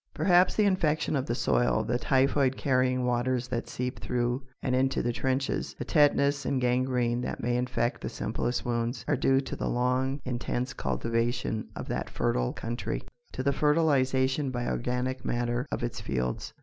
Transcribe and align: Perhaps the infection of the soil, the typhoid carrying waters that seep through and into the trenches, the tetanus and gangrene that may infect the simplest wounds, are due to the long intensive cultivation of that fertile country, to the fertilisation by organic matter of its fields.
Perhaps 0.15 0.55
the 0.55 0.65
infection 0.65 1.15
of 1.15 1.27
the 1.27 1.35
soil, 1.35 1.83
the 1.83 1.99
typhoid 1.99 2.57
carrying 2.57 3.05
waters 3.05 3.47
that 3.49 3.69
seep 3.69 3.99
through 3.99 4.41
and 4.63 4.73
into 4.75 5.03
the 5.03 5.13
trenches, 5.13 5.75
the 5.77 5.85
tetanus 5.85 6.43
and 6.43 6.59
gangrene 6.59 7.21
that 7.21 7.39
may 7.43 7.55
infect 7.55 8.01
the 8.01 8.09
simplest 8.09 8.65
wounds, 8.65 9.05
are 9.07 9.15
due 9.15 9.39
to 9.41 9.55
the 9.55 9.69
long 9.69 10.19
intensive 10.25 10.75
cultivation 10.75 11.67
of 11.75 11.87
that 11.87 12.09
fertile 12.09 12.51
country, 12.51 13.03
to 13.31 13.43
the 13.43 13.53
fertilisation 13.53 14.49
by 14.49 14.65
organic 14.65 15.23
matter 15.23 15.67
of 15.71 15.83
its 15.83 16.01
fields. 16.01 16.51